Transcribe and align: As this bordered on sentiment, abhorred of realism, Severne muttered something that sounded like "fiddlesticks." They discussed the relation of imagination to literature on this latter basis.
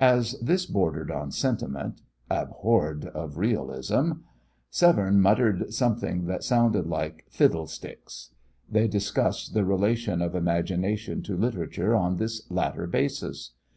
As 0.00 0.32
this 0.42 0.66
bordered 0.66 1.12
on 1.12 1.30
sentiment, 1.30 2.00
abhorred 2.28 3.04
of 3.04 3.38
realism, 3.38 4.14
Severne 4.68 5.20
muttered 5.20 5.72
something 5.72 6.26
that 6.26 6.42
sounded 6.42 6.88
like 6.88 7.26
"fiddlesticks." 7.30 8.32
They 8.68 8.88
discussed 8.88 9.54
the 9.54 9.64
relation 9.64 10.22
of 10.22 10.34
imagination 10.34 11.22
to 11.22 11.36
literature 11.36 11.94
on 11.94 12.16
this 12.16 12.50
latter 12.50 12.88
basis. 12.88 13.52